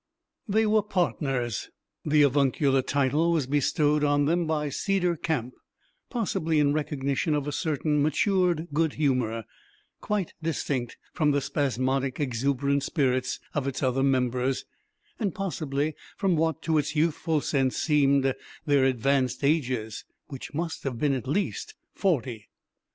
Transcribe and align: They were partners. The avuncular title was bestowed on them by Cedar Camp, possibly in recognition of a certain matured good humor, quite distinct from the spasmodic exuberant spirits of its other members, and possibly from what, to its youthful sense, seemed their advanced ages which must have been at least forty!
They 0.47 0.65
were 0.65 0.81
partners. 0.81 1.69
The 2.03 2.23
avuncular 2.23 2.81
title 2.81 3.31
was 3.31 3.45
bestowed 3.45 4.03
on 4.03 4.25
them 4.25 4.47
by 4.47 4.69
Cedar 4.69 5.15
Camp, 5.15 5.53
possibly 6.09 6.59
in 6.59 6.73
recognition 6.73 7.35
of 7.35 7.47
a 7.47 7.51
certain 7.51 8.01
matured 8.01 8.67
good 8.73 8.93
humor, 8.93 9.43
quite 9.99 10.33
distinct 10.41 10.97
from 11.13 11.29
the 11.29 11.39
spasmodic 11.39 12.19
exuberant 12.19 12.81
spirits 12.81 13.39
of 13.53 13.67
its 13.67 13.83
other 13.83 14.01
members, 14.01 14.65
and 15.19 15.35
possibly 15.35 15.93
from 16.17 16.35
what, 16.35 16.63
to 16.63 16.79
its 16.79 16.95
youthful 16.95 17.39
sense, 17.39 17.77
seemed 17.77 18.33
their 18.65 18.85
advanced 18.85 19.43
ages 19.43 20.03
which 20.29 20.51
must 20.55 20.81
have 20.83 20.97
been 20.97 21.13
at 21.13 21.27
least 21.27 21.75
forty! 21.93 22.49